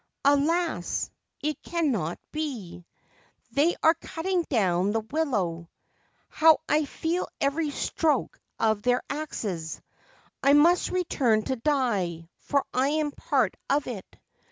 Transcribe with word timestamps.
Alas, 0.25 1.11
it 1.43 1.61
cannot 1.61 2.17
be! 2.31 2.87
They 3.51 3.75
are 3.83 3.93
cutting 3.93 4.41
down 4.49 4.93
the 4.93 5.01
willow. 5.01 5.69
How 6.27 6.57
I 6.67 6.85
feel 6.85 7.27
every 7.39 7.69
stroke 7.69 8.41
of 8.57 8.81
their 8.81 9.03
axes! 9.11 9.79
I 10.41 10.53
must 10.53 10.89
return 10.89 11.43
to 11.43 11.55
die, 11.55 12.29
for 12.39 12.65
I 12.73 12.87
am 12.87 13.11
part 13.11 13.53
of 13.69 13.85
it. 13.85 14.17